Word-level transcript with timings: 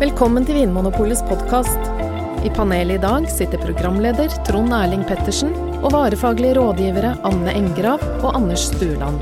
Velkommen 0.00 0.46
til 0.48 0.56
Vinmonopolets 0.56 1.20
podkast. 1.28 1.88
I 2.40 2.48
panelet 2.56 2.96
i 2.96 3.00
dag 3.02 3.26
sitter 3.28 3.60
programleder 3.60 4.32
Trond 4.46 4.72
Erling 4.72 5.02
Pettersen 5.04 5.50
og 5.82 5.90
varefaglige 5.92 6.54
rådgivere 6.56 7.10
Anne 7.28 7.52
Engrav 7.52 8.00
og 8.22 8.30
Anders 8.38 8.64
Stuland. 8.70 9.20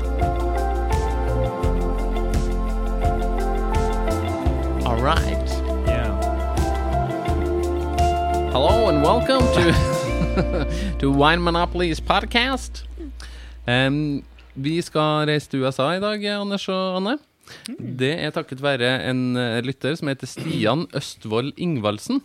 All 4.87 5.03
right. 5.03 5.51
Yeah. 5.83 6.15
Hello 8.55 8.87
and 8.87 9.03
welcome 9.03 9.43
to 9.59 9.75
to 11.01 11.11
Wine 11.11 11.43
Monopolies 11.43 11.99
podcast. 11.99 12.85
Um, 13.67 14.23
vi 14.55 14.79
skal 14.81 15.27
reise 15.27 15.49
til 15.49 15.67
USA 15.67 15.97
i 15.97 15.99
dag, 15.99 16.23
Anders 16.39 16.69
og 16.69 16.95
Anne. 17.01 17.19
Det 17.79 18.11
er 18.17 18.33
takket 18.35 18.63
være 18.63 18.97
en 19.09 19.23
eh, 19.39 19.61
lytter 19.65 19.95
som 19.99 20.11
heter 20.11 20.29
Stian 20.29 20.87
Østvold 20.97 21.55
Ingvaldsen. 21.57 22.21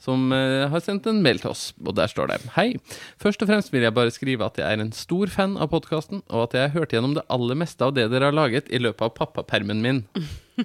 Som 0.00 0.30
eh, 0.32 0.64
har 0.70 0.82
sendt 0.84 1.06
en 1.10 1.20
mail 1.24 1.40
til 1.42 1.50
oss, 1.50 1.64
og 1.82 1.96
der 1.98 2.10
står 2.10 2.30
det 2.30 2.38
Hei. 2.54 2.76
Først 3.20 3.42
og 3.42 3.50
fremst 3.50 3.72
vil 3.74 3.84
jeg 3.84 3.94
bare 3.96 4.12
skrive 4.14 4.46
at 4.46 4.58
jeg 4.60 4.68
er 4.68 4.80
en 4.80 4.94
stor 4.94 5.32
fan 5.32 5.56
av 5.60 5.72
podkasten, 5.72 6.22
og 6.30 6.46
at 6.46 6.56
jeg 6.56 6.68
har 6.68 6.74
hørt 6.78 6.94
gjennom 6.94 7.16
det 7.18 7.26
aller 7.32 7.58
meste 7.58 7.84
av 7.84 7.94
det 7.96 8.06
dere 8.12 8.30
har 8.30 8.36
laget 8.36 8.70
i 8.70 8.80
løpet 8.80 9.08
av 9.08 9.14
pappapermen 9.18 9.82
min. 9.84 10.02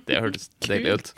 Det 0.05 0.19
hørtes 0.21 0.49
deilig 0.65 0.99
ut. 0.99 1.13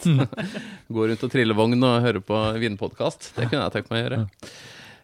Gå 0.95 1.07
rundt 1.09 1.25
og 1.27 1.33
trille 1.33 1.57
vogn 1.57 1.83
og 1.83 2.05
høre 2.05 2.23
på 2.23 2.43
vinpodkast. 2.63 3.33
Det 3.35 3.49
kunne 3.49 3.65
jeg 3.65 3.75
tenkt 3.75 3.91
meg 3.91 3.99
å 3.99 4.05
gjøre. 4.05 4.21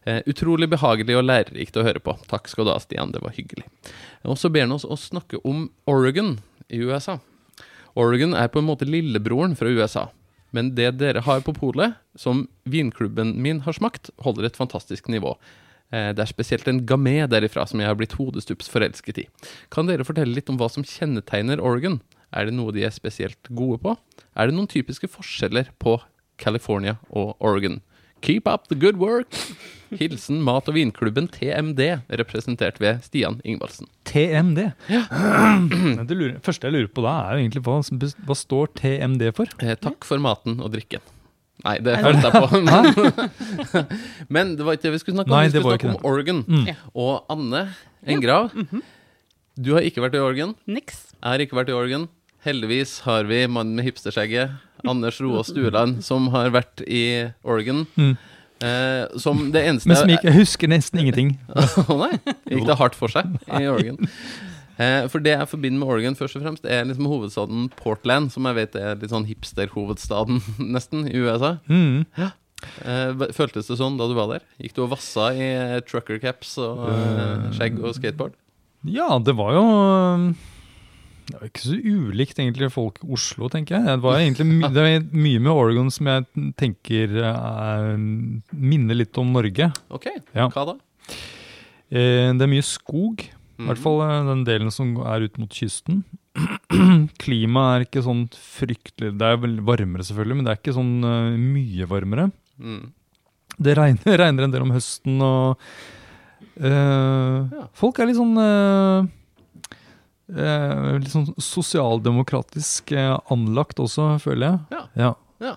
Eh, 0.07 0.21
utrolig 0.31 0.69
behagelig 0.71 1.17
og 1.19 1.25
lærerikt 1.27 1.75
å 1.75 1.83
høre 1.83 1.99
på. 2.03 2.15
Takk 2.31 2.47
skal 2.47 2.67
du 2.67 2.71
ha, 2.71 2.79
Stian. 2.79 3.11
Det 3.11 3.19
var 3.19 3.35
hyggelig. 3.35 3.67
Og 4.23 4.39
så 4.39 4.51
ber 4.53 4.63
han 4.63 4.75
oss 4.77 4.87
å 4.87 4.95
snakke 4.99 5.41
om 5.43 5.65
Oregon 5.89 6.37
i 6.71 6.79
USA. 6.79 7.17
Oregon 7.97 8.35
er 8.37 8.49
på 8.53 8.61
en 8.61 8.67
måte 8.69 8.85
lillebroren 8.87 9.55
fra 9.57 9.71
USA. 9.73 10.07
Men 10.55 10.71
det 10.77 10.93
dere 11.01 11.23
har 11.25 11.41
på 11.43 11.53
polet, 11.57 11.97
som 12.15 12.45
vinklubben 12.69 13.33
min 13.41 13.63
har 13.65 13.75
smakt, 13.75 14.11
holder 14.23 14.47
et 14.47 14.59
fantastisk 14.59 15.09
nivå. 15.11 15.33
Eh, 15.91 16.13
Det 16.13 16.19
er 16.23 16.29
spesielt 16.31 16.67
en 16.67 16.85
gamé 16.85 17.27
derifra 17.27 17.65
som 17.67 17.79
jeg 17.79 17.87
har 17.89 17.95
blitt 17.95 18.15
hodestups 18.19 18.69
forelsket 18.69 19.17
i. 19.23 19.27
Kan 19.71 19.87
dere 19.87 20.05
fortelle 20.07 20.33
litt 20.33 20.49
om 20.49 20.57
hva 20.57 20.69
som 20.69 20.83
kjennetegner 20.83 21.59
Oregon? 21.59 21.99
Er 22.31 22.45
det 22.45 22.53
noe 22.53 22.71
de 22.75 22.83
er 22.83 22.91
spesielt 22.91 23.41
gode 23.49 23.79
på? 23.81 23.97
Er 24.35 24.47
det 24.47 24.55
noen 24.55 24.67
typiske 24.67 25.07
forskjeller 25.07 25.69
på 25.79 25.97
California 26.37 26.97
og 27.09 27.35
Oregon? 27.41 27.81
Keep 28.21 28.47
up 28.47 28.67
the 28.67 28.75
good 28.75 28.97
work! 28.97 29.33
Hilsen 29.97 30.41
mat- 30.43 30.67
og 30.67 30.75
vinklubben 30.75 31.29
TMD, 31.31 32.01
representert 32.19 32.79
ved 32.83 33.03
Stian 33.05 33.37
Ingvaldsen. 33.47 33.87
TMD. 34.09 34.71
Det 36.09 36.17
lurer, 36.17 36.39
første 36.43 36.67
jeg 36.67 36.75
lurer 36.75 36.89
på 36.91 37.05
da, 37.05 37.13
er 37.27 37.37
jo 37.37 37.45
egentlig 37.45 37.63
hva, 37.67 37.77
hva 38.27 38.35
står 38.35 38.73
TMD 38.81 39.29
for? 39.37 39.53
Eh, 39.63 39.77
takk 39.79 40.07
for 40.07 40.19
maten 40.23 40.59
og 40.59 40.73
drikken. 40.75 41.03
Nei, 41.65 41.77
det 41.81 41.95
følte 42.03 42.29
jeg 42.29 42.43
på. 42.43 42.59
Men, 42.67 42.91
men 44.35 44.51
det 44.59 44.65
var 44.65 44.77
ikke 44.77 44.85
det 44.85 44.91
vi 44.93 44.99
skulle 45.01 45.17
snakke 45.17 45.31
om. 45.31 45.37
Nei, 45.37 45.47
vi 45.47 45.55
skulle 45.55 45.73
snakke 45.73 45.89
om 45.95 46.05
Oregon. 46.05 46.43
Mm. 46.45 46.67
Og 46.93 47.31
Anne 47.33 47.63
Engrav, 48.05 48.51
du 49.57 49.71
har 49.73 49.87
ikke 49.87 50.03
vært 50.03 50.19
i 50.19 50.21
Oregon. 50.21 50.53
Niks. 50.69 51.07
Jeg 51.17 51.25
har 51.25 51.41
ikke 51.41 51.57
vært 51.57 51.71
i 51.73 51.77
Oregon. 51.77 52.05
Heldigvis 52.45 52.99
har 53.07 53.25
vi 53.27 53.41
mannen 53.49 53.73
med 53.79 53.87
hipsterskjegget, 53.87 54.53
Anders 54.85 55.21
Roa 55.23 55.43
Stueland, 55.47 56.03
som 56.05 56.27
har 56.33 56.51
vært 56.53 56.83
i 56.85 57.05
Oregon. 57.47 57.85
Mm. 57.97 58.17
Eh, 58.57 59.17
som 59.21 59.51
det 59.53 59.61
eneste 59.69 59.89
Men 59.89 59.99
som 59.99 60.09
ikke, 60.09 60.31
jeg 60.31 60.39
husker 60.41 60.71
nesten 60.71 61.01
ingenting. 61.03 61.35
Å 61.91 61.97
nei, 61.99 62.13
gikk 62.49 62.65
det 62.69 62.77
hardt 62.79 62.97
for 62.97 63.13
seg 63.13 63.37
i 63.47 63.65
Oregon? 63.69 64.01
Eh, 64.77 65.07
for 65.09 65.17
det 65.25 65.31
jeg 65.31 65.49
forbinder 65.49 65.81
med 65.81 65.89
Oregon, 65.89 66.13
først 66.13 66.37
og 66.37 66.43
fremst 66.43 66.65
er 66.69 66.83
liksom 66.85 67.07
hovedstaden 67.09 67.63
Portland, 67.79 68.29
som 68.29 68.45
jeg 68.45 68.59
vet 68.59 68.75
er 68.77 68.99
litt 69.01 69.09
sånn 69.09 69.25
hipster-hovedstaden 69.25 70.37
nesten 70.75 71.07
i 71.09 71.17
USA. 71.17 71.55
Mm. 71.65 72.05
Eh, 72.85 73.23
føltes 73.33 73.71
det 73.71 73.79
sånn 73.79 73.97
da 73.97 74.05
du 74.05 74.13
var 74.17 74.29
der? 74.35 74.45
Gikk 74.61 74.75
du 74.77 74.83
og 74.85 74.91
vassa 74.93 75.31
i 75.33 75.47
eh, 75.47 75.79
trucker 75.81 76.21
caps 76.21 76.59
og 76.61 76.83
eh, 76.91 77.47
skjegg 77.57 77.81
og 77.81 77.97
skateboard? 77.97 78.37
Ja, 78.85 79.09
det 79.17 79.33
var 79.37 79.57
jo 79.57 79.65
um, 79.65 80.29
Det 81.27 81.35
var 81.41 81.47
ikke 81.49 81.63
så 81.65 81.75
ulikt 81.83 82.37
egentlig 82.39 82.69
folk 82.71 83.01
i 83.03 83.07
Oslo, 83.17 83.49
tenker 83.51 83.75
jeg. 83.75 83.83
Det 83.89 84.01
var 84.05 84.19
egentlig 84.21 84.45
my 84.47 84.69
det 84.71 84.83
var 84.85 85.07
mye 85.11 85.39
med 85.43 85.51
Oregon 85.51 85.89
som 85.91 86.07
jeg 86.07 86.53
tenker 86.55 87.17
uh, 87.19 87.97
minner 88.55 88.95
litt 88.95 89.17
om 89.19 89.33
Norge. 89.35 89.67
Ok, 89.91 90.07
Ja. 90.33 90.47
hva 90.53 90.63
da? 90.69 90.77
Uh, 91.91 92.31
det 92.31 92.45
er 92.47 92.51
mye 92.53 92.63
skog. 92.63 93.25
I 93.27 93.33
Mhm. 93.63 93.67
hvert 93.71 93.79
fall 93.81 94.01
eh, 94.05 94.25
den 94.27 94.43
delen 94.45 94.69
som 94.71 94.91
er 95.01 95.23
ut 95.25 95.37
mot 95.41 95.49
kysten. 95.49 96.03
Klimaet 97.17 97.73
er 97.73 97.85
ikke 97.87 98.03
sånn 98.05 98.27
fryktelig 98.29 99.15
Det 99.17 99.25
er 99.25 99.39
vel 99.41 99.55
varmere, 99.65 100.05
selvfølgelig, 100.05 100.35
men 100.37 100.45
det 100.45 100.51
er 100.53 100.59
ikke 100.61 100.75
sånn 100.77 100.91
uh, 101.03 101.33
mye 101.41 101.87
varmere. 101.89 102.27
Mm. 102.61 102.91
Det 103.57 103.73
regner, 103.79 104.17
regner 104.21 104.45
en 104.45 104.53
del 104.53 104.61
om 104.67 104.71
høsten, 104.75 105.17
og 105.25 105.57
Ja. 106.61 107.67
Folk 107.77 107.99
er 107.99 108.07
litt 108.09 108.17
sånn 108.17 108.37
Litt 110.27 111.11
sånn 111.13 111.29
sosialdemokratisk 111.39 112.91
eh, 112.97 113.13
anlagt 113.31 113.79
også, 113.79 114.17
føler 114.23 114.47
jeg. 114.49 114.59
Ja. 114.75 114.83
Ja. 114.99 115.11
Ja. 115.39 115.53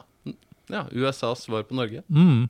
ja, 0.71 0.83
USAs 0.95 1.47
svar 1.49 1.65
på 1.67 1.75
Norge. 1.75 2.03
Mm. 2.13 2.45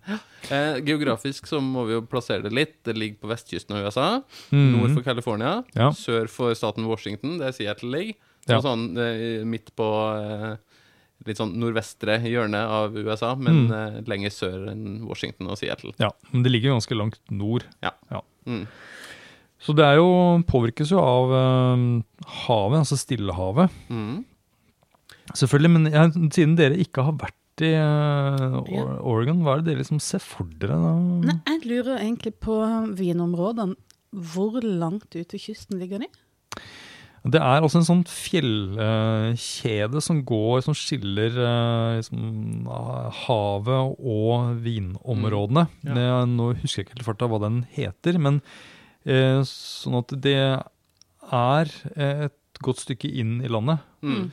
Eh, 0.53 0.81
geografisk 0.85 1.47
så 1.49 1.61
må 1.65 1.87
vi 1.89 1.95
jo 1.97 2.03
plassere 2.05 2.43
det 2.45 2.53
litt. 2.53 2.75
Det 2.85 2.97
ligger 2.99 3.23
på 3.23 3.31
vestkysten 3.33 3.77
av 3.79 3.87
USA. 3.89 4.09
Mm. 4.53 4.67
Nord 4.77 4.97
for 4.99 5.07
California. 5.07 5.55
Ja. 5.77 5.91
Sør 5.97 6.29
for 6.29 6.53
staten 6.59 6.85
Washington, 6.91 7.39
det 7.41 7.49
er 7.49 7.57
Seattle 7.57 7.91
ligger. 7.95 8.19
Ja. 8.49 8.59
Og 8.59 8.65
sånn 8.67 8.85
eh, 9.01 9.41
midt 9.49 9.73
på 9.77 9.87
eh, 10.17 10.57
litt 11.29 11.37
sånn 11.41 11.53
nordvestre 11.61 12.19
hjørne 12.25 12.61
av 12.73 12.95
USA, 12.97 13.35
men 13.37 13.67
Mm. 13.69 13.73
eh, 13.77 13.99
lenger 14.09 14.31
sør 14.33 14.71
enn 14.73 15.03
Washington 15.09 15.51
og 15.53 15.59
Seattle. 15.61 15.93
ja, 16.01 16.09
men 16.33 16.43
det 16.43 16.53
ligger 16.53 16.71
jo 16.73 16.79
ganske 16.79 16.97
langt 16.97 17.21
nord. 17.31 17.65
Ja, 17.85 17.93
Mm. 18.49 18.67
Så 19.61 19.75
det 19.77 19.85
er 19.85 19.99
jo, 20.01 20.09
påvirkes 20.49 20.93
jo 20.95 21.01
av 21.03 21.35
eh, 21.37 21.85
havet, 22.47 22.81
altså 22.81 22.97
Stillehavet. 22.97 23.75
Mm. 23.93 24.23
Selvfølgelig, 25.37 25.71
men 25.77 25.91
jeg, 25.93 26.15
siden 26.33 26.57
dere 26.59 26.81
ikke 26.81 27.05
har 27.07 27.19
vært 27.21 27.37
i 27.65 27.75
eh, 27.77 28.57
Oregon, 29.05 29.43
hva 29.45 29.55
er 29.55 29.61
det 29.61 29.69
dere 29.71 29.83
liksom 29.83 30.01
ser 30.03 30.23
for 30.25 30.49
dere 30.63 30.79
da? 30.81 30.95
Nei, 31.29 31.37
jeg 31.53 31.61
lurer 31.69 31.99
egentlig 31.99 32.35
på 32.41 32.57
vinområdene. 32.97 33.77
Hvor 34.11 34.57
langt 34.65 35.13
ut 35.15 35.37
ved 35.37 35.39
kysten 35.39 35.79
ligger 35.79 36.03
de? 36.03 36.09
Det 37.21 37.37
er 37.37 37.61
altså 37.61 37.79
en 37.83 37.87
sånn 37.87 38.03
fjellkjede 38.09 40.01
som 40.03 40.23
går, 40.27 40.63
som 40.65 40.75
skiller 40.77 41.37
eh, 41.37 41.99
liksom, 42.01 42.65
ah, 42.73 43.13
havet 43.27 43.93
og 44.01 44.57
vinområdene. 44.65 45.67
Mm. 45.69 45.91
Ja. 45.91 45.99
Det, 45.99 46.07
nå 46.33 46.49
husker 46.63 46.81
jeg 46.81 46.89
ikke 46.89 46.97
helt 46.97 47.09
farta 47.11 47.29
hva 47.29 47.43
den 47.45 47.59
heter, 47.77 48.17
men 48.25 48.41
sånn 49.05 49.97
at 50.01 50.13
det 50.23 50.37
er 50.37 51.71
et 51.97 52.61
godt 52.61 52.83
stykke 52.85 53.09
inn 53.09 53.39
i 53.45 53.49
landet. 53.49 53.81
Mm. 54.05 54.27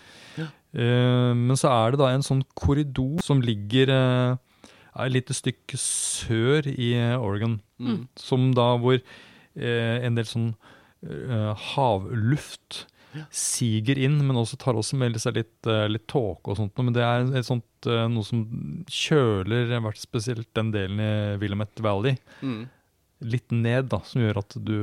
Eh, 0.78 1.32
men 1.38 1.56
så 1.58 1.72
er 1.72 1.94
det 1.94 2.02
da 2.02 2.12
en 2.12 2.26
sånn 2.26 2.44
korridor 2.58 3.24
som 3.26 3.40
ligger 3.44 3.92
eh, 3.94 4.68
et 4.98 5.14
lite 5.14 5.36
stykke 5.38 5.80
sør 5.80 6.68
i 6.74 6.92
eh, 6.98 7.16
Oregon. 7.16 7.60
Mm. 7.80 8.04
Som 8.20 8.52
da 8.58 8.74
hvor 8.82 9.00
eh, 9.00 9.98
en 10.04 10.20
del 10.20 10.28
sånn 10.28 10.52
eh, 11.08 11.54
havluft 11.74 12.84
siger 13.34 13.98
inn, 13.98 14.20
men 14.28 14.38
også 14.38 14.60
tar 14.62 14.78
også 14.78 14.98
med 15.00 15.16
seg 15.22 15.40
litt, 15.40 15.70
eh, 15.70 15.88
litt 15.90 16.06
tåke 16.12 16.52
og 16.52 16.60
sånt. 16.60 16.76
Men 16.84 16.94
det 16.94 17.06
er 17.06 17.26
et 17.40 17.48
sånt, 17.48 17.88
eh, 17.90 18.06
noe 18.12 18.28
som 18.28 18.44
kjøler 18.92 19.72
spesielt 19.98 20.52
den 20.58 20.74
delen 20.76 21.02
i 21.02 21.14
Willamette 21.42 21.82
Valley 21.86 22.18
Mm. 22.42 22.68
Litt 23.20 23.50
ned, 23.52 23.88
da, 23.90 23.98
som 24.06 24.22
gjør 24.22 24.38
at 24.44 24.54
du, 24.62 24.74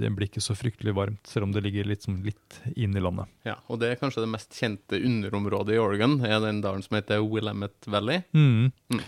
det 0.00 0.08
blir 0.16 0.26
ikke 0.26 0.42
så 0.42 0.56
fryktelig 0.58 0.94
varmt, 0.96 1.20
selv 1.30 1.46
om 1.46 1.52
det 1.54 1.62
ligger 1.62 1.86
litt, 1.86 2.02
sånn 2.02 2.16
litt 2.26 2.56
inn 2.74 2.96
i 2.98 3.02
landet. 3.04 3.30
Ja, 3.46 3.54
og 3.70 3.78
det 3.78 3.92
er 3.92 4.00
kanskje 4.00 4.24
det 4.24 4.32
mest 4.32 4.56
kjente 4.58 4.98
underområdet 4.98 5.76
i 5.76 5.78
Oregon, 5.78 6.18
er 6.26 6.40
den 6.42 6.58
dalen 6.64 6.82
som 6.82 6.96
heter 6.98 7.22
Willamette 7.22 7.86
Valley. 7.92 8.24
Mm. 8.34 8.72
Mm. 8.90 9.04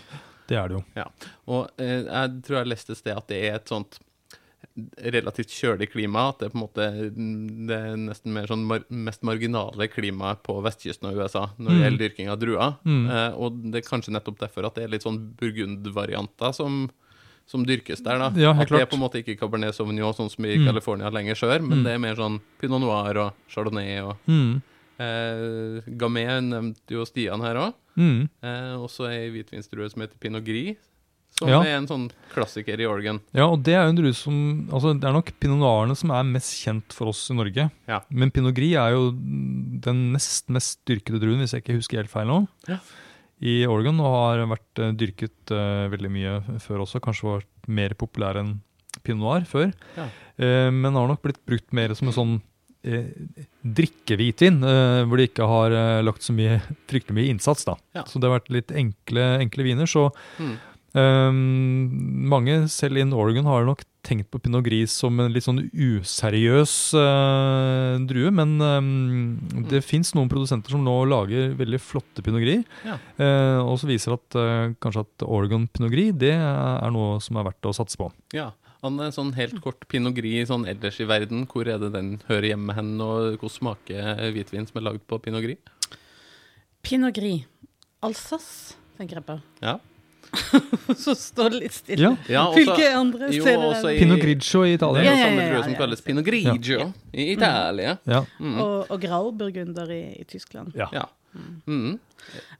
Det 0.47 0.57
er 0.59 0.71
det 0.71 0.79
jo. 0.79 1.09
Og 1.51 1.69
eh, 1.79 2.01
jeg 2.07 2.39
tror 2.47 2.57
jeg 2.61 2.71
leste 2.71 2.95
et 2.95 3.01
sted 3.03 3.15
at 3.19 3.27
det 3.31 3.41
er 3.49 3.59
et 3.59 3.67
sånt 3.71 3.99
relativt 5.03 5.51
kjølig 5.53 5.89
klima, 5.91 6.29
at 6.31 6.39
det 6.39 6.47
er 6.47 6.53
på 6.53 6.57
en 6.57 6.63
måte 6.63 6.85
mm, 7.13 7.67
det 7.69 7.75
er 7.77 7.97
nesten 7.99 8.33
mer 8.33 8.47
sånn 8.49 8.63
mar 8.65 8.81
mest 8.89 9.21
marginale 9.27 9.85
klimaet 9.91 10.39
på 10.47 10.55
vestkysten 10.65 11.09
av 11.11 11.19
USA 11.19 11.43
når 11.59 11.67
det 11.67 11.75
Mm. 11.77 11.83
gjelder 11.83 12.01
dyrking 12.07 12.31
av 12.31 12.39
druer. 12.41 12.73
Mm. 12.87 13.03
Eh, 13.11 13.35
og 13.37 13.59
det 13.73 13.81
er 13.83 13.89
kanskje 13.89 14.15
nettopp 14.15 14.39
derfor 14.39 14.65
at 14.69 14.75
det 14.79 14.85
er 14.87 14.93
litt 14.95 15.03
sånn 15.05 15.19
burgundvarianter 15.37 16.55
som, 16.57 16.87
som 17.45 17.65
dyrkes 17.65 18.01
der, 18.03 18.17
da. 18.17 18.29
Ja, 18.39 18.53
helt 18.53 18.71
at 18.71 18.77
det 18.77 18.81
er 18.81 18.85
på 18.89 18.95
en 18.95 19.03
måte 19.03 19.19
ikke 19.23 19.37
Cabernet 19.39 19.73
Sauvignon 19.75 20.13
sånn 20.13 20.29
som 20.31 20.45
i 20.45 20.55
Mm. 20.57 20.65
California 20.65 21.09
lenger 21.09 21.35
sør, 21.35 21.59
men 21.61 21.79
Mm. 21.79 21.83
det 21.83 21.91
er 21.93 21.99
mer 21.99 22.15
sånn 22.15 22.39
Pinot 22.59 22.81
Noir 22.81 23.17
og 23.17 23.33
Chardonnay 23.49 23.99
og 24.01 24.17
Mm. 24.27 24.61
eh, 24.99 25.81
Gamay 25.97 26.25
nevnte 26.41 26.89
jo 26.95 27.05
Stian 27.05 27.41
her 27.41 27.55
òg. 27.55 27.73
Mm. 27.97 28.29
Eh, 28.41 28.73
også 28.79 29.07
ei 29.09 29.29
hvitvinsdrue 29.29 29.89
som 29.91 30.01
heter 30.01 30.17
Pinot 30.19 30.43
Gris, 30.43 30.77
som 31.37 31.47
Ja. 31.49 31.61
er 31.61 31.77
en 31.77 31.87
sånn 31.87 32.11
klassiker 32.33 32.79
i 32.79 32.85
Oregon. 32.85 33.19
Ja, 33.33 33.47
og 33.49 33.63
det 33.63 33.73
er 33.73 33.83
jo 33.83 33.89
en 33.89 33.95
drue 33.95 34.13
som 34.13 34.69
altså 34.71 34.93
Det 34.99 35.03
er 35.07 35.13
nok 35.13 35.31
pinot 35.39 35.59
noirene 35.59 35.95
som 35.97 36.11
er 36.11 36.23
mest 36.23 36.53
kjent 36.65 36.91
for 36.93 37.07
oss 37.09 37.29
i 37.29 37.33
Norge. 37.33 37.71
Ja. 37.87 38.01
Men 38.09 38.31
pinot 38.31 38.53
gris 38.55 38.75
er 38.75 38.91
jo 38.91 39.11
den 39.11 40.13
nest 40.13 40.47
mest 40.49 40.79
dyrkede 40.85 41.19
druen, 41.19 41.39
hvis 41.41 41.51
jeg 41.53 41.63
ikke 41.63 41.75
husker 41.77 41.97
helt 41.97 42.09
feil 42.09 42.27
nå, 42.27 42.47
Ja. 42.67 42.77
I 43.43 43.57
Oregon 43.67 43.99
og 43.99 44.13
har 44.15 44.43
vært 44.53 44.79
eh, 44.83 44.93
dyrket 44.99 45.51
eh, 45.51 45.85
veldig 45.91 46.11
mye 46.13 46.35
før 46.63 46.85
også. 46.85 47.01
Kanskje 47.03 47.27
vært 47.29 47.67
mer 47.67 47.95
populær 47.99 48.39
enn 48.39 48.55
pinot 49.03 49.19
noir 49.25 49.45
før. 49.49 49.71
Ja. 49.97 50.07
Eh, 50.39 50.69
men 50.71 50.95
har 50.95 51.09
nok 51.11 51.23
blitt 51.25 51.41
brukt 51.49 51.73
mer 51.75 51.93
som 51.97 52.07
en 52.11 52.15
sånn 52.15 52.33
eh, 52.87 53.09
drikkehvitvin, 53.63 54.61
eh, 54.63 55.03
hvor 55.07 55.19
de 55.19 55.27
ikke 55.29 55.47
har 55.49 55.75
lagt 56.05 56.23
så 56.25 56.35
mye, 56.35 56.59
fryktelig 56.91 57.17
mye 57.19 57.31
innsats. 57.33 57.65
da. 57.67 57.75
Ja. 57.97 58.05
Så 58.07 58.19
det 58.19 58.29
har 58.29 58.37
vært 58.39 58.51
litt 58.53 58.71
enkle, 58.75 59.27
enkle 59.43 59.67
viner. 59.67 59.89
Så 59.89 60.09
Mm. 60.39 60.55
Eh, 60.97 61.31
mange, 62.33 62.63
selv 62.71 62.99
in 63.01 63.13
Oregon, 63.15 63.47
har 63.49 63.65
nok 63.67 63.83
tenkt 64.03 64.27
på 64.33 64.41
pinot 64.43 64.65
gris 64.65 64.91
som 64.99 65.19
en 65.23 65.31
litt 65.31 65.45
sånn 65.45 65.61
useriøs 65.71 66.73
uh, 66.99 67.99
drue. 68.09 68.33
Men 68.35 68.55
eh, 68.59 68.89
det 69.71 69.83
fins 69.85 70.13
noen 70.17 70.31
produsenter 70.31 70.75
som 70.75 70.83
nå 70.83 70.95
lager 71.09 71.55
veldig 71.59 71.79
flotte 71.81 72.25
pinot 72.25 72.43
gris. 72.43 72.65
Ja. 72.87 72.97
Uh, 73.19 73.59
og 73.63 73.77
så 73.81 73.89
viser 73.89 74.17
at 74.17 74.39
uh, 74.39 74.73
kanskje 74.83 75.05
at 75.05 75.25
Oregon 75.27 75.69
pinot 75.71 75.93
gris 75.93 76.11
det 76.19 76.35
er 76.35 76.91
noe 76.93 77.21
som 77.23 77.39
er 77.39 77.47
verdt 77.47 77.71
å 77.71 77.75
satse 77.75 77.99
på. 77.99 78.11
Ja. 78.35 78.51
Anne, 78.83 79.13
sånn 79.15 79.29
helt 79.37 79.61
kort 79.63 79.85
pinot 79.87 80.11
gris 80.17 80.49
sånn 80.49 80.65
ellers 80.67 80.97
i 80.99 81.07
verden, 81.07 81.45
hvor 81.47 81.69
er 81.71 81.79
det 81.79 81.93
den 81.93 82.17
hører 82.27 82.49
hjemme 82.49 82.75
hen, 82.75 82.97
og 82.99 83.37
hvordan 83.37 83.53
smaker 83.53 84.25
hvitvin 84.35 84.67
som 84.67 84.81
er 84.81 84.89
lagd 84.89 85.05
på 85.07 85.21
pinot 85.23 85.45
gris? 85.45 85.61
Pinot 86.83 87.15
Gris. 87.15 87.47
Alsace, 88.03 88.75
tenker 88.99 89.21
jeg 89.21 89.27
på. 89.29 89.37
Ja. 89.63 89.77
Så 91.03 91.13
står 91.17 91.49
det 91.53 91.59
litt 91.63 91.75
stille. 91.75 92.01
Ja. 92.03 92.13
Ja, 92.29 92.43
også- 92.47 92.59
Hvilke 92.59 92.87
andre 92.97 93.29
jo, 93.33 93.43
steder 93.43 93.65
er 93.69 93.81
det? 93.87 93.99
Pinot 93.99 94.21
grigio 94.23 94.63
i 94.65 94.71
Det 94.71 94.77
Italia. 94.79 95.01
er 95.01 95.05
Ja, 95.05 95.11
jo 95.11 95.17
ja, 95.17 95.25
samme 95.27 95.41
ja, 95.43 95.49
drue 95.53 95.63
som 95.63 95.75
kalles 95.81 96.01
pinot 96.01 96.25
grigio 96.25 96.87
i 97.13 97.25
Italia. 97.33 97.97
Ja. 98.09 98.21
Mm. 98.39 98.55
Og, 98.63 98.91
og 98.91 99.01
Grauburgunder 99.01 99.91
i, 99.93 100.01
i 100.21 100.23
Tyskland. 100.29 100.73
Ja. 100.75 100.89
Ja. 100.93 101.05
Mm. 101.67 101.99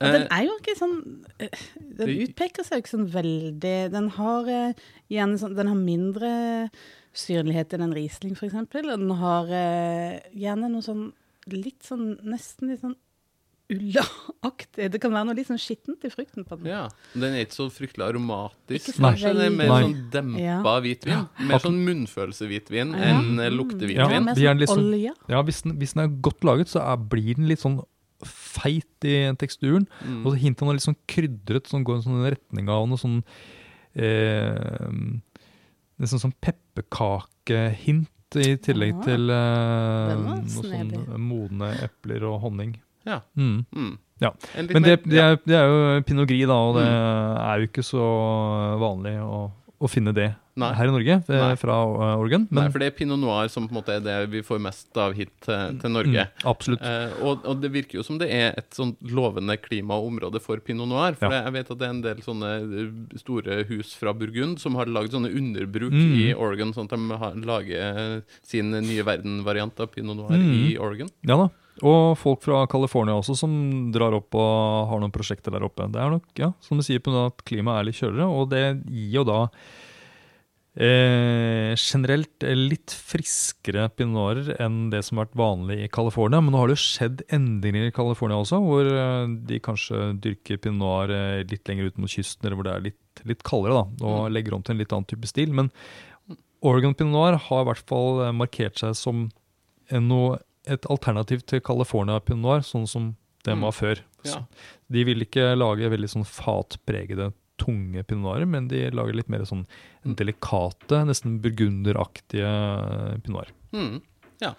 Ja, 0.00 0.10
den 0.12 0.22
Eh, 0.26 0.28
er 0.34 0.44
jo 0.48 0.54
ikke 0.58 0.72
sånn 0.76 0.96
eh, 1.38 1.60
Den 1.78 2.08
utpeker 2.24 2.64
seg 2.66 2.80
jo 2.80 2.82
ikke 2.82 2.90
sånn 2.90 3.06
veldig 3.12 3.76
Den 3.94 4.08
har 4.16 4.48
eh, 4.50 4.72
sånn 5.38 5.54
Den 5.54 5.70
har 5.70 5.78
mindre 5.78 6.32
syrlighet 7.14 7.72
enn 7.76 7.84
en 7.86 7.94
Riesling, 7.94 8.34
eksempel. 8.48 8.90
Og 8.90 8.98
den 8.98 9.14
har 9.20 9.46
gjerne 10.34 10.68
noe 10.72 10.82
sånn 10.82 11.12
litt 11.54 11.86
sånn 11.86 12.16
Nesten 12.26 12.72
litt 12.72 12.82
sånn 12.82 12.96
ullaaktig. 13.74 14.90
Det 14.92 15.00
kan 15.02 15.12
være 15.14 15.26
noe 15.28 15.34
litt 15.38 15.48
sånn 15.50 15.60
skittent 15.60 16.04
i 16.04 16.10
frukten 16.12 16.44
på 16.46 16.56
den. 16.60 16.66
ja. 16.72 16.88
Den 17.14 17.34
er 17.34 17.44
ikke 17.44 17.58
så 17.58 17.66
fryktelig 17.70 18.06
aromatisk, 18.08 18.88
Ikke 18.88 18.96
så 18.96 19.02
kanskje. 19.06 19.32
Det 19.38 19.46
er 19.46 19.56
mer 19.56 19.68
Nei. 19.68 19.82
sånn 19.84 20.10
dempa 20.10 20.40
Ja. 20.40 20.80
hvitvin. 20.80 21.28
Mer 21.48 21.58
sånn 21.58 21.80
munnfølelsehvitvin 21.86 22.92
Ja. 22.94 23.02
enn 23.10 23.38
eh, 23.40 23.44
Ja, 23.44 23.50
Det 23.50 23.56
luktehvitvin. 23.58 24.28
er 24.28 24.34
vi 24.34 24.46
er 24.46 24.54
sånn 24.54 24.58
litt 24.58 24.68
sånn- 24.68 24.92
olje. 24.94 25.12
Ja, 25.28 25.42
hvis 25.42 25.62
den, 25.62 25.76
hvis 25.78 25.94
den 25.94 26.04
er 26.04 26.16
godt 26.20 26.40
laget, 26.44 26.68
så 26.68 26.80
er, 26.80 26.96
blir 26.96 27.34
den 27.36 27.48
litt 27.48 27.60
sånn 27.60 27.82
feit 28.24 29.04
i 29.04 29.34
teksturen. 29.36 29.86
Mm. 30.06 30.24
Og 30.24 30.32
så 30.32 30.38
hintet 30.38 30.62
noe 30.62 30.72
litt 30.72 30.82
sånn 30.86 30.96
krydret, 31.06 31.66
som 31.66 31.84
går 31.84 31.94
i 31.94 31.96
en 31.96 32.02
sånn 32.02 32.30
retning 32.30 32.68
av 32.68 32.88
noe 32.88 32.96
sånn 32.96 33.22
eh, 33.96 34.88
Nesten 36.00 36.18
sånn 36.18 36.34
pepperkakehint 36.42 38.08
i 38.34 38.56
tillegg 38.58 38.96
Ah, 38.98 39.04
til 39.06 39.30
eh, 39.30 40.14
noen 40.18 40.48
sånn 40.50 41.20
modne 41.22 41.68
epler 41.84 42.24
og 42.26 42.40
honning. 42.42 42.72
Ja. 43.06 43.20
Mm. 43.36 43.64
Mm. 43.74 43.98
Ja. 44.22 44.30
Men 44.56 44.82
det, 44.86 45.00
det, 45.04 45.18
er, 45.20 45.36
det 45.44 45.56
er 45.58 45.66
jo 45.68 46.00
pinot 46.06 46.28
gris, 46.30 46.46
da, 46.46 46.54
og 46.54 46.76
det 46.78 46.86
Mm. 46.86 47.36
er 47.44 47.58
jo 47.60 47.66
ikke 47.68 47.82
så 47.84 48.04
vanlig 48.80 49.18
å, 49.20 49.50
å 49.84 49.88
finne 49.90 50.12
det 50.16 50.30
Nei. 50.56 50.68
her 50.78 50.86
i 50.86 50.92
Norge 50.94 51.16
eh, 51.18 51.40
Nei. 51.42 51.56
fra 51.58 51.74
eh, 51.82 52.20
Oregon. 52.22 52.44
Nei, 52.54 52.68
for 52.70 52.78
det 52.78 52.86
er 52.86 52.94
pinot 52.96 53.18
noir 53.18 53.48
som 53.50 53.66
på 53.66 53.74
en 53.74 53.78
måte 53.80 53.96
er 53.96 54.04
det 54.06 54.14
vi 54.30 54.40
får 54.46 54.60
mest 54.62 54.96
av 55.02 55.16
hit 55.18 55.32
til, 55.44 55.74
til 55.82 55.90
Norge. 55.92 56.28
mm, 56.30 56.44
absolutt. 56.46 56.80
Eh, 56.86 57.16
og, 57.26 57.42
og 57.50 57.58
det 57.60 57.72
virker 57.74 57.98
jo 57.98 58.04
som 58.06 58.20
det 58.22 58.30
er 58.32 58.54
et 58.62 58.70
sånt 58.78 59.02
lovende 59.02 59.56
klima 59.60 59.98
og 59.98 60.12
område 60.12 60.40
for 60.40 60.62
pinot 60.64 60.88
noir. 60.88 61.18
For 61.18 61.26
Ja. 61.34 61.42
jeg 61.48 61.56
vet 61.58 61.74
at 61.74 61.82
det 61.82 61.88
er 61.88 61.94
en 61.96 62.04
del 62.06 62.22
sånne 62.24 62.52
eh, 62.62 63.18
store 63.18 63.58
hus 63.72 63.92
fra 63.98 64.14
Burgund 64.14 64.62
som 64.62 64.78
har 64.78 64.86
lagd 64.86 65.10
sånne 65.12 65.34
underbruk 65.34 65.90
Mm. 65.92 66.14
i 66.22 66.30
Oregon, 66.38 66.72
sånn 66.72 66.86
at 66.86 66.94
de 66.96 67.18
har, 67.18 67.34
lager 67.50 68.22
sin 68.46 68.70
nye 68.70 69.02
verden-variant 69.04 69.78
av 69.84 69.90
pinot 69.92 70.16
noir 70.22 70.38
Mm. 70.38 70.54
i 70.70 70.78
Oregon. 70.78 71.10
Ja 71.26 71.36
da. 71.42 71.50
Og 71.82 72.14
folk 72.20 72.44
fra 72.44 72.60
California 72.70 73.16
også 73.18 73.34
som 73.38 73.54
drar 73.94 74.14
opp 74.14 74.36
og 74.38 74.92
har 74.92 75.00
noen 75.02 75.14
prosjekter 75.14 75.56
der 75.56 75.64
oppe. 75.66 75.88
Det 75.90 75.98
er 75.98 76.12
nok, 76.12 76.28
ja, 76.38 76.52
som 76.62 76.78
du 76.78 76.86
sier, 76.86 77.02
på 77.02 77.10
grunn 77.10 77.24
av 77.24 77.32
at 77.32 77.42
klimaet 77.48 77.80
er 77.80 77.88
litt 77.88 77.98
kjøligere, 77.98 78.28
og 78.30 78.52
det 78.52 78.62
gir 78.86 79.18
jo 79.18 79.26
da 79.26 79.40
eh, 80.78 81.74
generelt 81.78 82.46
litt 82.46 82.94
friskere 82.94 83.88
pinot 83.94 84.52
enn 84.58 84.78
det 84.92 85.02
som 85.06 85.18
har 85.18 85.28
vært 85.28 85.40
vanlig 85.42 85.80
i 85.82 85.90
California. 85.92 86.42
Men 86.42 86.54
nå 86.54 86.62
har 86.62 86.70
det 86.70 86.78
jo 86.78 86.84
skjedd 86.84 87.26
endringer 87.34 87.90
i 87.90 87.96
California 87.96 88.38
også, 88.38 88.62
hvor 88.62 88.90
eh, 88.94 89.34
de 89.50 89.60
kanskje 89.64 90.14
dyrker 90.24 90.62
pinot 90.62 91.10
eh, 91.14 91.42
litt 91.50 91.70
lenger 91.70 91.90
ut 91.90 92.02
mot 92.02 92.14
kysten, 92.14 92.46
eller 92.46 92.60
hvor 92.60 92.68
det 92.68 92.74
er 92.74 92.88
litt, 92.90 93.26
litt 93.26 93.46
kaldere, 93.46 93.82
da, 93.82 94.10
og 94.10 94.34
legger 94.34 94.56
om 94.56 94.62
til 94.62 94.76
en 94.76 94.82
litt 94.82 94.94
annen 94.94 95.10
type 95.10 95.30
stil. 95.30 95.54
Men 95.54 95.70
Oregon 96.64 96.96
pinot 96.96 97.42
har 97.50 97.62
i 97.62 97.70
hvert 97.70 97.86
fall 97.90 98.26
eh, 98.28 98.36
markert 98.36 98.80
seg 98.82 98.94
som 98.98 99.28
noe, 99.92 100.38
et 100.66 100.86
alternativ 100.90 101.44
til 101.46 101.60
California 101.60 102.18
pinot 102.20 102.42
noir, 102.42 102.60
sånn 102.64 102.86
som 102.88 103.16
den 103.44 103.58
Mm. 103.58 103.62
var 103.62 103.72
før. 103.72 104.00
Ja. 104.24 104.38
De 104.90 105.04
vil 105.04 105.20
ikke 105.20 105.56
lage 105.58 105.90
veldig 105.90 106.08
sånn 106.08 106.24
fatpregede, 106.24 107.32
tunge 107.58 108.02
pinot 108.06 108.24
noirer, 108.24 108.46
men 108.48 108.68
de 108.68 108.90
lager 108.90 109.14
litt 109.14 109.28
mer 109.28 109.40
sånn 109.44 109.66
Mm. 110.04 110.14
delikate, 110.16 111.04
nesten 111.06 111.40
burgunderaktige 111.40 113.22
pinot 113.22 113.28
noir. 113.28 113.52
Mm. 113.72 114.02
ja. 114.40 114.54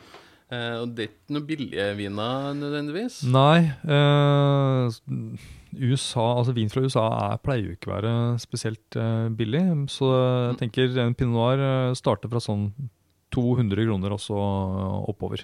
Eh, 0.51 0.77
og 0.79 0.93
det 0.93 1.03
er 1.03 1.09
ikke 1.09 1.33
noe 1.33 1.41
billige 1.47 1.95
viner 1.97 2.53
nødvendigvis. 2.53 3.23
Nei, 3.25 3.65
eh, 3.83 4.89
USA, 5.75 6.25
altså 6.37 6.53
vin 6.53 6.69
fra 6.69 6.83
USA 6.85 7.05
er, 7.33 7.37
pleier 7.43 7.65
jo 7.65 7.73
ikke 7.75 7.89
å 7.89 7.95
være 7.97 8.39
spesielt 8.39 8.95
eh, 8.95 9.27
billig, 9.35 9.63
så 9.89 10.11
jeg 10.53 10.59
tenker 10.61 10.97
en 11.01 11.15
pinot 11.17 11.33
noir 11.33 11.59
eh, 11.89 11.93
starter 11.97 12.29
fra 12.29 12.39
sånn 12.39 12.69
200 13.35 13.83
kroner 13.87 14.13
og 14.15 14.21
så 14.21 14.37
oppover. 15.09 15.43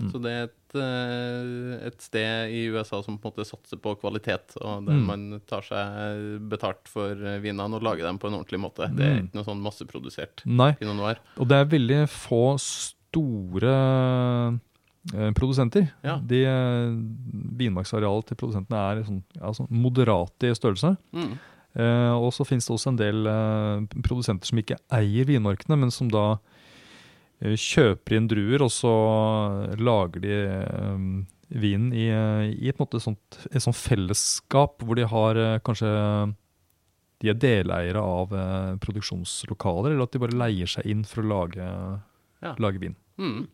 Mm. 0.00 0.08
Så 0.10 0.18
det 0.22 0.30
er 0.32 0.44
et, 0.48 0.74
eh, 0.80 1.86
et 1.86 2.00
sted 2.02 2.50
i 2.50 2.62
USA 2.72 3.02
som 3.04 3.18
på 3.18 3.28
en 3.28 3.32
måte 3.32 3.44
satser 3.46 3.76
på 3.78 3.92
kvalitet, 4.00 4.56
og 4.60 4.86
der 4.86 4.94
Mm. 4.98 5.06
man 5.06 5.40
tar 5.46 5.60
seg 5.62 6.48
betalt 6.48 6.88
for 6.88 7.10
eh, 7.12 7.38
vinene 7.40 7.74
og 7.74 7.82
lager 7.82 8.02
dem 8.08 8.18
på 8.18 8.26
en 8.28 8.34
ordentlig 8.40 8.58
måte. 8.60 8.88
Det 8.96 9.04
er 9.04 9.20
Mm. 9.20 9.28
ikke 9.28 9.34
noe 9.34 9.44
sånn 9.44 9.62
masseprodusert 9.62 10.44
Nei, 10.46 10.72
pinot 10.72 10.96
noir. 10.96 11.16
Og 11.38 11.46
det 11.46 11.56
er 11.60 11.64
veldig 11.78 12.08
få 12.08 12.58
store 12.58 14.58
eh, 15.14 15.30
produsenter. 15.34 15.92
Ja. 16.02 16.16
De, 16.18 16.44
eh, 16.44 16.90
vinmarksarealet 17.58 18.26
til 18.26 18.36
produsentene 18.36 18.78
er 18.78 19.02
sånn, 19.04 19.22
sånn 19.54 19.70
moderate 19.70 20.50
i 20.50 20.54
størrelse. 20.54 20.96
Mm. 21.12 21.38
Eh, 21.74 22.12
og 22.12 22.32
så 22.32 22.44
finnes 22.46 22.66
det 22.66 22.74
også 22.74 22.88
en 22.92 22.96
del 23.00 23.26
eh, 23.26 23.80
produsenter 24.02 24.46
som 24.46 24.58
ikke 24.58 24.76
eier 24.92 25.24
vinmarkene, 25.24 25.78
men 25.78 25.90
som 25.90 26.08
da 26.08 26.32
eh, 26.34 26.38
kjøper 27.42 28.16
inn 28.16 28.28
druer, 28.30 28.62
og 28.62 28.70
så 28.72 28.92
lager 29.80 30.22
de 30.22 30.34
eh, 30.46 31.06
vinen 31.62 31.90
i, 31.92 32.06
eh, 32.12 32.44
i 32.54 32.70
et, 32.70 32.78
måte 32.80 33.00
sånt, 33.02 33.40
et 33.50 33.62
sånt 33.64 33.76
fellesskap 33.78 34.82
hvor 34.86 34.98
de 34.98 35.06
har 35.10 35.40
eh, 35.40 35.58
kanskje 35.66 35.90
de 37.22 37.30
er 37.30 37.38
deleiere 37.38 38.02
av 38.02 38.32
eh, 38.34 38.70
produksjonslokaler, 38.82 39.92
eller 39.94 40.06
at 40.08 40.14
de 40.14 40.22
bare 40.22 40.38
leier 40.38 40.70
seg 40.70 40.86
inn 40.90 41.04
for 41.06 41.22
å 41.22 41.28
lage, 41.32 41.66
Ja. 42.42 42.54
lage 42.58 42.80
vin. 42.82 42.96
Mm. 43.18 43.44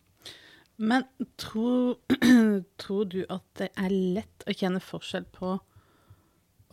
Men 0.79 1.03
tror, 1.37 1.97
tror 2.81 3.09
du 3.11 3.19
at 3.29 3.43
det 3.59 3.67
er 3.77 3.91
lett 3.93 4.45
å 4.47 4.55
kjenne 4.55 4.79
forskjell 4.81 5.27
på 5.35 5.57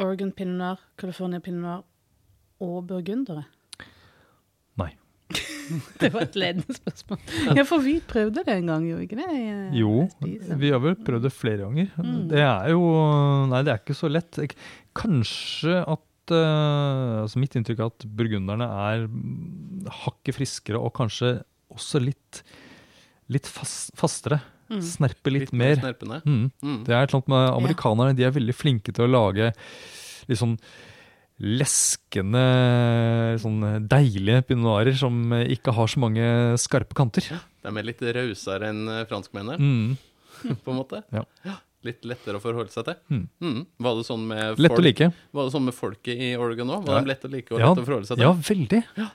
Oregon 0.00 0.30
pinot 0.37 0.56
noir, 0.61 0.80
California 1.00 1.40
pinot 1.40 1.62
noir 1.64 1.85
og 2.64 2.87
burgundere? 2.88 3.44
Nei. 4.80 4.92
Det 6.00 6.11
var 6.14 6.26
et 6.26 6.37
ledende 6.38 6.76
spørsmål. 6.76 7.20
Ja, 7.58 7.64
for 7.68 7.85
vi 7.85 7.96
prøvde 8.04 8.44
det 8.46 8.56
en 8.56 8.70
gang, 8.70 8.87
gjorde 8.88 9.02
vi 9.02 9.08
ikke 9.08 9.20
det? 9.20 9.78
Jo, 9.78 10.06
vi 10.62 10.73
har 10.73 10.82
vel 10.82 10.96
prøvd 11.06 11.28
det 11.28 11.32
flere 11.35 11.64
ganger. 11.64 11.92
Mm. 12.00 12.18
Det 12.32 12.42
er 12.42 12.73
jo 12.73 12.82
Nei, 13.50 13.62
det 13.66 13.75
er 13.75 13.82
ikke 13.82 13.99
så 13.99 14.11
lett. 14.11 14.40
Kanskje 14.96 15.78
at 15.82 16.35
eh, 16.35 17.23
altså 17.23 17.42
Mitt 17.42 17.56
inntrykk 17.58 17.82
er 17.82 17.92
at 17.92 18.08
burgunderne 18.18 18.68
er 18.88 19.06
hakket 20.02 20.38
friskere 20.38 20.80
og 20.82 20.94
kanskje 20.96 21.38
også 21.76 22.00
litt, 22.02 22.42
litt 23.32 23.49
fast, 23.50 23.92
fastere. 23.99 24.40
Mm. 24.66 24.82
Snerper 24.82 25.30
litt, 25.30 25.52
mer 25.54 25.78
mer. 25.78 26.25
Mm. 26.26 26.49
Mm. 26.58 26.80
Det 26.87 26.94
er 26.94 27.04
et 27.04 27.12
eller 27.12 27.20
annet 27.20 27.30
med 27.30 27.49
Amerikanerne 27.52 28.16
de 28.18 28.26
er 28.26 28.35
veldig 28.35 28.56
flinke 28.56 28.94
til 28.94 29.06
å 29.06 29.12
lage 29.12 29.52
litt 30.26 30.40
sånn 30.40 30.56
leskende, 31.40 32.45
sånn 33.43 33.61
deilige 33.90 34.43
pinot 34.49 34.64
noirer 34.66 34.97
som 34.99 35.33
ikke 35.37 35.75
har 35.76 35.90
så 35.93 36.00
mange 36.02 36.25
skarpe 36.61 36.97
kanter. 36.97 37.26
De 37.62 37.73
er 37.73 37.87
litt 37.87 38.02
rausere 38.02 38.71
enn 38.73 38.85
eh, 38.88 39.05
franskmennene, 39.11 39.59
Mm. 39.61 39.97
på 40.64 40.71
en 40.73 40.76
måte. 40.78 41.02
Ja. 41.12 41.25
Litt 41.87 42.02
lettere 42.09 42.40
å 42.40 42.43
forholde 42.43 42.73
seg 42.75 42.85
til. 42.88 42.97
Mm. 43.12 43.23
Mm. 43.40 43.61
Var 43.85 43.95
det 43.99 44.05
sånn 44.09 44.25
med 44.26 44.59
Lett 44.59 44.75
å 44.75 44.83
like. 44.83 45.07
Var 45.37 45.47
det 45.47 45.52
sånn 45.55 45.64
med 45.69 45.75
folket 45.76 46.19
i 46.19 46.33
Oregon 46.37 46.73
òg? 46.75 46.87
Var 46.88 46.97
Ja. 46.99 47.00
de 47.05 47.12
lett 47.12 47.25
å 47.25 47.31
like 47.31 47.52
og 47.55 47.61
Ja, 47.61 47.69
lett 47.71 47.83
å 47.83 47.87
forholde 47.87 48.09
seg 48.11 48.19
til? 48.19 48.25
Ja, 48.26 48.33
veldig. 48.49 48.81
Ja. 48.97 49.07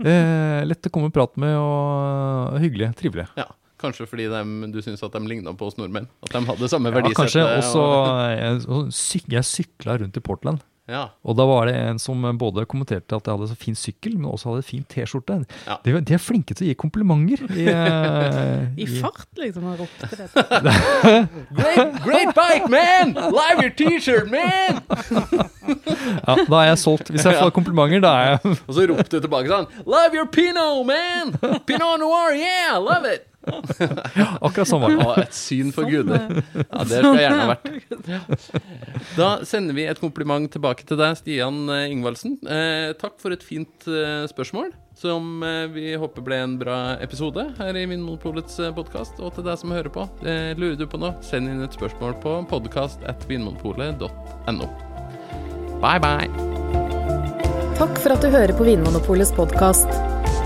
Eh, 0.00 0.64
lett 0.66 0.88
å 0.88 0.90
komme 0.90 1.06
og 1.10 1.14
prate 1.14 1.38
med 1.40 1.54
og 1.56 2.58
hyggelig. 2.60 2.90
Trivelig. 2.98 3.28
Ja. 3.38 3.46
Kanskje 3.80 4.04
fordi 4.10 4.26
de, 4.28 4.40
du 4.74 4.80
syns 4.84 5.00
at 5.06 5.12
de 5.14 5.20
ligna 5.30 5.54
på 5.56 5.70
oss 5.70 5.78
nordmenn? 5.78 6.08
At 6.26 6.34
de 6.34 6.42
hadde 6.50 6.68
samme 6.68 6.90
Ja, 6.90 6.98
verdisette? 6.98 7.20
kanskje 7.22 7.46
også 7.60 7.80
og- 7.80 8.10
Jeg, 8.36 8.68
og 8.68 8.90
syk, 8.92 9.24
jeg 9.30 9.44
sykla 9.48 9.98
rundt 10.02 10.16
i 10.18 10.20
Portland. 10.20 10.60
Ja. 10.90 11.04
Og 11.22 11.36
da 11.38 11.46
var 11.46 11.68
det 11.70 11.76
en 11.78 12.00
som 12.02 12.24
både 12.38 12.64
kommenterte 12.68 13.14
at 13.16 13.28
jeg 13.28 13.36
hadde 13.36 13.48
så 13.52 13.56
fin 13.58 13.76
sykkel, 13.78 14.16
men 14.18 14.30
også 14.32 14.50
hadde 14.50 14.66
fin 14.66 14.82
T-skjorte. 14.90 15.38
Ja. 15.68 15.76
De, 15.84 15.94
de 16.06 16.16
er 16.16 16.22
flinke 16.22 16.56
til 16.56 16.66
å 16.66 16.70
gi 16.72 16.76
komplimenter. 16.80 17.44
I, 17.54 17.68
eh, 17.70 18.66
I 18.84 18.88
fart, 18.98 19.28
liksom, 19.38 19.68
og 19.70 19.84
ropte 19.84 20.10
det. 20.18 20.28
Great, 21.60 21.96
great 22.04 22.34
bike, 22.34 22.68
man! 22.72 23.14
Live 23.30 23.62
your 23.62 23.74
T-shirt, 23.76 24.30
man! 24.30 24.82
Ja, 26.26 26.34
da 26.34 26.60
er 26.60 26.70
jeg 26.72 26.78
solgt. 26.82 27.10
Hvis 27.12 27.26
jeg 27.26 27.38
får 27.38 27.54
komplimenter, 27.54 28.02
da 28.02 28.12
er 28.18 28.30
jeg 28.32 28.56
Og 28.66 28.74
så 28.74 28.86
ropte 28.90 29.18
du 29.18 29.24
tilbake 29.26 29.50
sånn 29.50 29.68
Love 29.86 30.18
your 30.18 30.28
Pinot, 30.30 30.82
man! 30.88 31.34
Pinot 31.68 32.00
noir, 32.02 32.34
yeah! 32.34 32.78
Love 32.80 33.06
it! 33.06 33.26
Akkurat 33.48 34.68
sånn 34.68 34.82
var 34.82 34.92
det. 34.92 35.04
Å, 35.04 35.14
et 35.22 35.36
syn 35.36 35.70
for 35.74 35.88
guder. 35.88 36.26
Ja, 36.60 36.84
det 36.84 37.00
skal 37.00 37.16
jeg 37.16 37.24
gjerne 37.24 37.46
ha 37.46 37.54
vært. 37.54 37.68
Da 39.16 39.30
sender 39.48 39.76
vi 39.76 39.86
et 39.88 40.00
kompliment 40.00 40.50
tilbake 40.52 40.84
til 40.86 40.98
deg, 41.00 41.16
Stian 41.18 41.64
eh, 41.72 41.88
Ingvaldsen. 41.92 42.36
Eh, 42.44 42.92
takk 43.00 43.16
for 43.22 43.34
et 43.34 43.44
fint 43.44 43.88
eh, 43.88 44.26
spørsmål, 44.30 44.70
som 44.98 45.42
eh, 45.46 45.64
vi 45.72 45.86
håper 45.98 46.24
ble 46.26 46.40
en 46.44 46.58
bra 46.60 46.78
episode 47.02 47.46
her 47.58 47.80
i 47.80 47.86
Vinmonopolets 47.88 48.60
eh, 48.60 48.74
podkast. 48.76 49.18
Og 49.24 49.34
til 49.36 49.48
deg 49.48 49.58
som 49.60 49.74
hører 49.74 49.92
på, 49.94 50.06
eh, 50.24 50.52
lurer 50.60 50.78
du 50.80 50.86
på 50.90 51.00
noe, 51.00 51.16
send 51.24 51.50
inn 51.50 51.64
et 51.64 51.76
spørsmål 51.76 52.18
på 52.22 52.36
podkast 52.52 53.02
at 53.10 53.24
vinmonopolet.no. 53.30 54.70
Bye, 55.80 55.98
bye. 55.98 56.28
Takk 57.80 57.96
for 58.04 58.12
at 58.12 58.20
du 58.20 58.28
hører 58.28 58.52
på 58.52 58.68
Vinmonopolets 58.68 59.32
podkast. 59.32 60.19